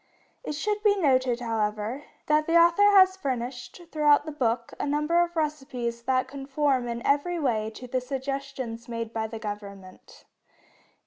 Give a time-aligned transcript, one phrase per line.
[0.43, 5.21] It should be noted, however, that the author has furnished, throughout the book, a number
[5.21, 10.25] of recipes that conform in every way to the suggestions made by the Government.